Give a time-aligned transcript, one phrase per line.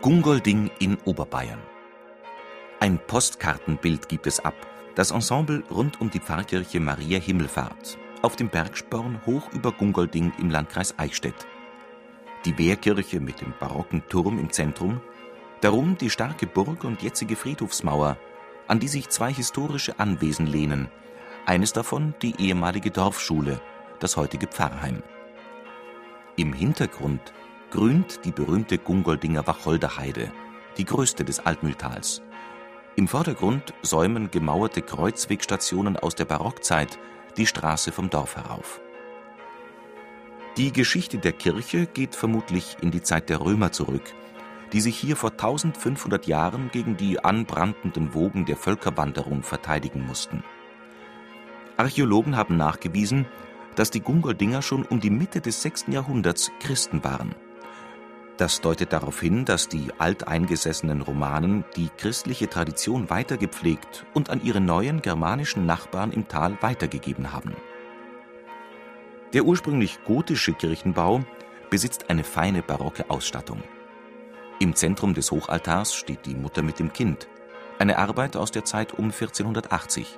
[0.00, 1.58] Gungolding in Oberbayern.
[2.78, 4.54] Ein Postkartenbild gibt es ab.
[4.94, 10.50] Das Ensemble rund um die Pfarrkirche Maria Himmelfahrt auf dem Bergsporn hoch über Gungolding im
[10.50, 11.48] Landkreis Eichstätt.
[12.44, 15.00] Die Wehrkirche mit dem barocken Turm im Zentrum,
[15.62, 18.18] darum die starke Burg und jetzige Friedhofsmauer,
[18.68, 20.88] an die sich zwei historische Anwesen lehnen.
[21.44, 23.60] Eines davon die ehemalige Dorfschule,
[23.98, 25.02] das heutige Pfarrheim.
[26.36, 27.32] Im Hintergrund
[27.70, 30.32] grünt die berühmte Gungoldinger Wacholderheide,
[30.76, 32.22] die größte des Altmühltals.
[32.96, 36.98] Im Vordergrund säumen gemauerte Kreuzwegstationen aus der Barockzeit
[37.36, 38.80] die Straße vom Dorf herauf.
[40.56, 44.02] Die Geschichte der Kirche geht vermutlich in die Zeit der Römer zurück,
[44.72, 50.42] die sich hier vor 1500 Jahren gegen die anbrandenden Wogen der Völkerwanderung verteidigen mussten.
[51.76, 53.26] Archäologen haben nachgewiesen,
[53.76, 55.86] dass die Gungoldinger schon um die Mitte des 6.
[55.88, 57.36] Jahrhunderts Christen waren.
[58.38, 64.60] Das deutet darauf hin, dass die alteingesessenen Romanen die christliche Tradition weitergepflegt und an ihre
[64.60, 67.56] neuen germanischen Nachbarn im Tal weitergegeben haben.
[69.32, 71.24] Der ursprünglich gotische Kirchenbau
[71.68, 73.60] besitzt eine feine barocke Ausstattung.
[74.60, 77.26] Im Zentrum des Hochaltars steht die Mutter mit dem Kind,
[77.80, 80.16] eine Arbeit aus der Zeit um 1480.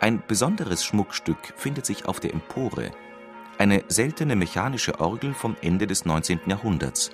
[0.00, 2.90] Ein besonderes Schmuckstück findet sich auf der Empore,
[3.62, 6.40] eine seltene mechanische Orgel vom Ende des 19.
[6.46, 7.10] Jahrhunderts,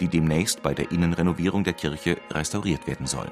[0.00, 3.30] die demnächst bei der Innenrenovierung der Kirche restauriert werden soll.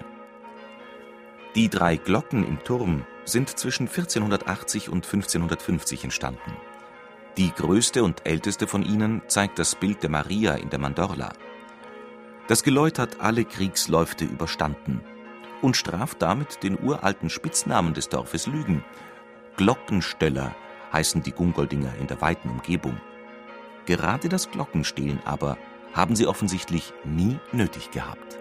[1.56, 6.52] Die drei Glocken im Turm sind zwischen 1480 und 1550 entstanden.
[7.36, 11.32] Die größte und älteste von ihnen zeigt das Bild der Maria in der Mandorla.
[12.46, 15.00] Das Geläut hat alle Kriegsläufte überstanden
[15.62, 18.84] und straft damit den uralten Spitznamen des Dorfes Lügen.
[19.56, 20.54] Glockensteller
[20.92, 23.00] heißen die Gungoldinger in der weiten Umgebung.
[23.86, 25.58] Gerade das Glockenstehlen aber
[25.92, 28.38] haben sie offensichtlich nie nötig gehabt